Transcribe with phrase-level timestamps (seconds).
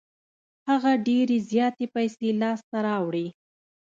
[0.69, 3.27] هغه ډېرې زياتې پیسې لاس ته راوړې.